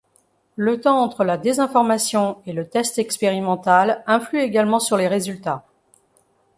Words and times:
Le 0.55 0.81
temps 0.81 0.97
entre 1.03 1.23
la 1.23 1.37
désinformation 1.37 2.39
et 2.47 2.53
le 2.53 2.67
test 2.67 2.97
expérimental 2.97 4.03
influe 4.07 4.39
également 4.39 4.79
sur 4.79 4.97
les 4.97 5.07
résultats. 5.07 5.63